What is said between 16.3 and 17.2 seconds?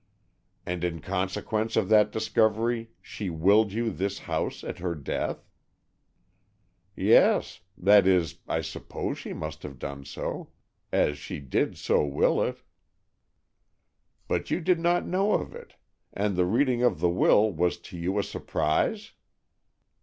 the reading of the